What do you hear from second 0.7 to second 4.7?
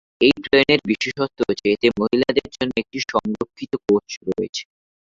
বিশেষত্ব হচ্ছে এতে মহিলাদের জন্য একটি সংরক্ষিত কোচ রয়েছে।